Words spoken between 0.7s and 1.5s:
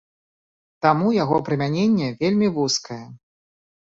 Таму яго